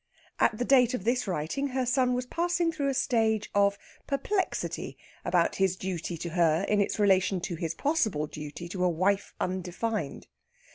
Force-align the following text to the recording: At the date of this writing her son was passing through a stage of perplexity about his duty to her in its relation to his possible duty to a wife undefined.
At 0.39 0.57
the 0.57 0.65
date 0.65 0.95
of 0.95 1.03
this 1.03 1.27
writing 1.27 1.67
her 1.67 1.85
son 1.85 2.15
was 2.15 2.25
passing 2.25 2.71
through 2.71 2.89
a 2.89 2.93
stage 2.95 3.51
of 3.53 3.77
perplexity 4.07 4.97
about 5.23 5.57
his 5.57 5.75
duty 5.75 6.17
to 6.17 6.29
her 6.29 6.65
in 6.67 6.81
its 6.81 6.97
relation 6.97 7.39
to 7.41 7.53
his 7.55 7.75
possible 7.75 8.25
duty 8.25 8.67
to 8.69 8.83
a 8.83 8.89
wife 8.89 9.35
undefined. 9.39 10.25